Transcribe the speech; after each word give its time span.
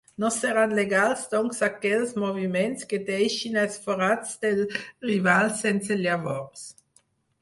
No 0.21 0.29
seran 0.35 0.71
legals 0.77 1.25
doncs 1.33 1.59
aquells 1.67 2.15
moviments 2.23 2.89
que 2.93 2.99
deixin 3.11 3.59
els 3.65 3.77
forats 3.85 4.33
del 4.47 4.65
rival 5.11 5.53
sense 5.63 6.03
llavors. 6.05 6.65